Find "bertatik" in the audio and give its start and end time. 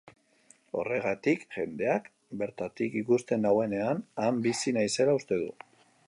2.41-2.97